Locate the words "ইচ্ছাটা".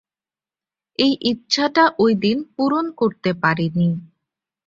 1.21-1.83